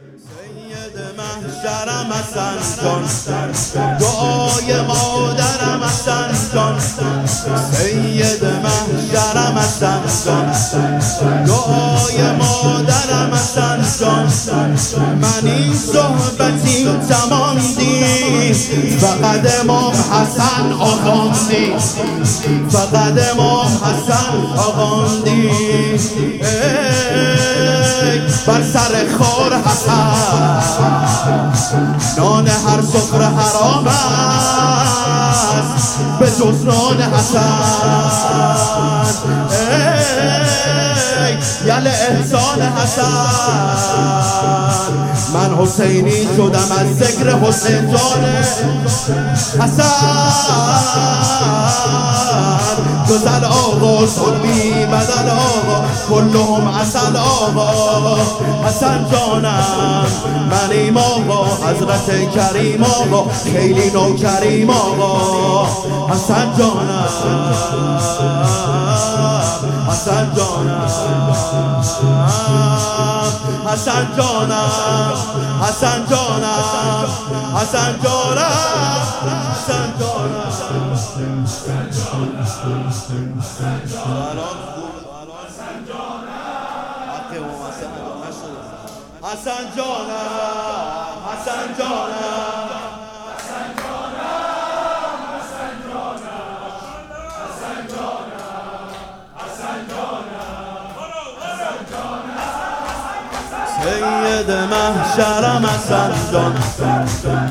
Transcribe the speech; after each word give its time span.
سید 0.00 0.96
محشرم 1.18 2.12
حسن 2.12 2.58
جان. 2.82 3.98
دعای 3.98 4.80
مادرم 4.82 5.84
حسن 5.84 6.30
جان. 6.54 6.78
سید 7.72 8.44
محشرم 8.44 9.58
حسن 9.58 10.02
جان. 11.20 11.44
دعای 11.44 12.18
مادرم 12.38 13.34
حسن 13.34 13.80
جان. 14.00 14.28
من 15.16 15.46
این 15.48 15.74
صحبتی 15.74 16.88
تمام 17.08 17.58
دی 17.78 18.54
فقط 19.00 19.60
امام 19.60 19.92
حسن 19.92 20.72
آقاندی 20.72 21.72
فقط 22.70 23.16
امام 23.32 23.66
حسن 23.66 24.36
آقاندی 24.56 25.50
بر 28.50 28.62
سر 28.62 29.06
خور 29.18 29.52
حسن. 29.64 30.14
نان 32.18 32.48
هر 32.48 32.82
سفره 32.82 33.26
حرام 33.26 33.86
است. 33.86 35.09
به 36.20 36.26
جز 36.26 36.64
نان 36.64 37.02
حسن 37.02 38.60
یل 41.66 41.86
احسان 41.86 42.62
حسن. 42.62 43.12
من 45.34 45.54
حسینی 45.58 46.26
شدم 46.36 46.72
از 46.78 46.96
ذکر 46.98 47.38
حسین 47.38 47.90
جان 47.90 48.24
حسن. 49.60 49.90
گزل 53.10 53.44
آقا 53.44 54.06
سلمی 54.06 54.86
بدل 54.86 55.30
آقا. 55.30 55.84
کلهم 56.08 56.66
اصل 56.66 57.16
آقا. 57.16 58.16
حسن 58.64 59.06
جانم 59.12 60.06
من 60.50 60.96
آقا. 60.96 61.44
حضرت 61.68 62.34
کریم 62.34 62.82
آقا. 62.84 63.30
خیلی 63.44 63.90
نو 63.90 64.14
کریم 64.16 64.70
آقا. 64.70 65.39
حسن 66.10 66.56
جانم 66.58 67.06
حسن 69.88 70.34
جانم 70.36 70.86
حسن 73.66 74.06
جانم 74.16 74.70
حسن 75.62 76.06
جانم 76.10 76.60
حسن 77.56 77.92
جانم 78.02 78.52
حسن 79.60 79.92
جانم 80.00 80.50
حسن 89.22 89.64
جانم 89.76 90.20
حسن 91.26 91.74
جانم 91.78 92.79
سید 103.82 104.50
محشرم 104.50 105.66
حسن 105.66 106.12
جان. 106.32 106.54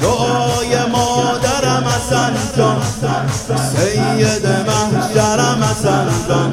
دعای 0.00 0.72
مادرم 0.92 1.84
حسن 1.88 2.34
جان. 2.56 2.82
سید 3.76 4.46
محشرم 4.46 5.64
حسن 5.64 6.08
جان. 6.28 6.50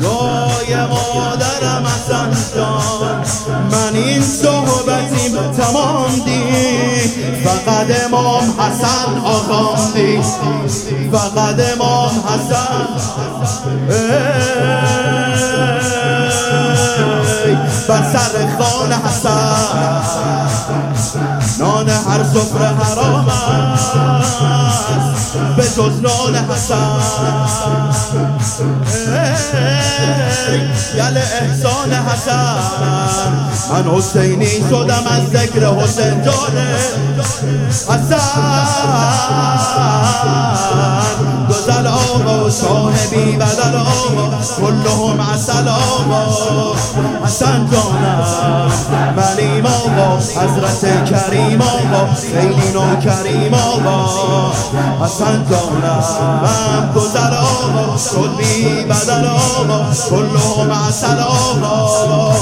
دعای 0.00 0.72
مادرم 0.76 1.86
حسن 1.86 2.30
جان. 2.56 3.24
من 3.72 3.94
این 3.94 4.22
صحبتیم 4.22 5.52
تمام 5.52 6.12
دی. 6.24 6.42
فقط 7.44 7.90
امام 8.06 8.44
حسن 8.60 9.20
آقام 9.24 9.92
دی. 9.94 10.22
فقط 11.12 11.60
امام 11.72 12.14
حسن. 12.28 12.86
بر 17.92 18.02
سر 18.12 18.34
خان 18.58 18.92
حسن. 18.92 19.56
نان 21.58 21.88
هر 21.88 22.24
سفره 22.24 22.68
حرام 22.68 23.28
است. 23.28 23.92
به 25.56 25.62
جز 25.62 26.00
نان 26.00 26.34
حسن. 26.50 27.00
یل 30.94 31.18
احسان 31.18 31.92
حسن. 31.92 32.58
من 33.70 33.90
حسینی 33.96 34.60
شدم 34.70 35.04
از 35.06 35.30
ذکر 35.30 35.66
حسین 35.66 36.24
جان 36.24 36.56
حسن. 37.88 38.32
گزل 41.50 41.86
آقا 41.86 42.50
شاه 42.50 42.92
بی 43.10 43.36
بدل 43.36 43.76
آقا 43.76 44.30
کلهم 44.60 45.20
اصل 45.20 45.68
آقا 45.68 46.74
حسن 47.42 47.68
جانم 47.72 48.72
من 49.16 49.66
آقا 49.66 50.16
حضرت 50.18 51.10
کریم 51.10 51.62
آقا 51.62 52.12
خیلی 52.14 52.72
نو 52.74 52.96
کریم 53.00 53.54
آقا. 53.54 54.52
حسن 55.04 55.46
جانم 55.50 56.92
گذر 56.96 57.34
آقا 57.34 57.96
شد 57.98 58.36
بی 58.36 58.84
بدل 58.84 59.26
آقا. 59.26 59.84
کلهم 60.10 60.70
اصل 60.88 61.20
آقا. 61.20 62.32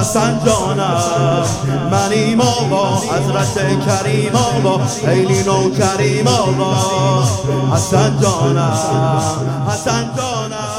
حسن 0.00 0.40
جانم 0.46 1.44
من 1.90 2.40
آقا 2.40 2.96
حضرت 2.96 3.54
کریم 3.86 4.36
آقا 4.36 4.84
خیلی 5.04 5.42
نو 5.42 5.70
کریم 5.70 6.28
آقا. 6.28 7.24
حسن 7.76 8.18
جانم 8.22 8.72
حسن 9.68 10.10
جانم 10.16 10.69